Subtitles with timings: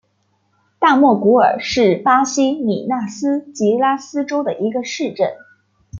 [0.79, 5.29] 大莫古尔是巴西米纳斯吉拉斯州的一个市镇。